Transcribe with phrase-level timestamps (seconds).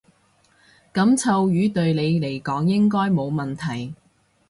[0.95, 3.93] 噉臭魚對你嚟講應該冇問題